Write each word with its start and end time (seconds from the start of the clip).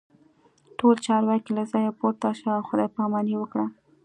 ټول 0.77 0.95
چارواکي 1.07 1.51
له 1.57 1.63
ځایه 1.71 1.91
پورته 1.99 2.27
شول 2.39 2.53
او 2.57 2.67
خداي 2.69 2.87
پاماني 2.95 3.31
یې 3.33 3.39
وکړه 3.39 3.65